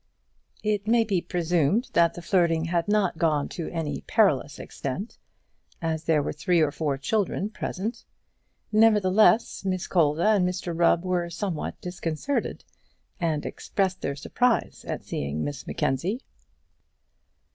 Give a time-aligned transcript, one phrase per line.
[0.63, 5.19] It may be presumed that the flirting had not gone to any perilous extent,
[5.79, 8.03] as there were three or four children present.
[8.71, 12.63] Nevertheless Miss Colza and Mr Rubb were somewhat disconcerted,
[13.19, 16.23] and expressed their surprise at seeing Miss Mackenzie.